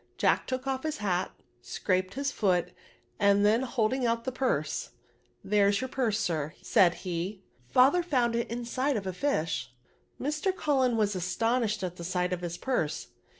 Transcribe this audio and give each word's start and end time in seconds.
Jack 0.17 0.47
took 0.47 0.65
off 0.65 0.81
his 0.81 0.97
hat^ 0.97 1.29
scraped 1.61 2.15
his 2.15 2.31
foot^ 2.31 2.69
and 3.19 3.45
then 3.45 3.61
holding 3.61 4.03
out 4.03 4.23
the 4.23 4.31
purse 4.31 4.89
—"There's 5.43 5.79
your 5.79 5.89
purse, 5.89 6.19
sir," 6.19 6.55
said 6.59 6.95
he;" 7.05 7.43
father 7.69 8.01
found 8.01 8.35
it 8.35 8.49
inside 8.49 8.97
of 8.97 9.05
a 9.05 9.11
fish/' 9.13 9.67
Mr. 10.19 10.55
Cullen 10.57 10.97
was 10.97 11.15
astonished 11.15 11.83
at 11.83 11.97
the 11.97 12.03
sight 12.03 12.33
of 12.33 12.41
his 12.41 12.57
purse. 12.57 13.09